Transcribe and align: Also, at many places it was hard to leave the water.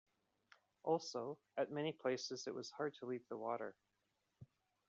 Also, 0.81 1.37
at 1.55 1.69
many 1.69 1.91
places 1.93 2.47
it 2.47 2.55
was 2.55 2.71
hard 2.71 2.95
to 2.95 3.05
leave 3.05 3.27
the 3.29 3.37
water. 3.37 3.75